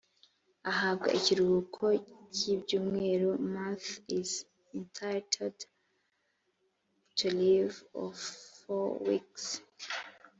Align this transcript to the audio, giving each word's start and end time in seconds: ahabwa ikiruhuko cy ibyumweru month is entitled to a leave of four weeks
ahabwa 0.71 1.07
ikiruhuko 1.17 1.83
cy 2.35 2.43
ibyumweru 2.53 3.29
month 3.53 3.87
is 4.19 4.31
entitled 4.77 5.59
to 7.17 7.25
a 7.31 7.33
leave 7.37 7.77
of 8.03 8.13
four 8.61 8.89
weeks 9.07 9.45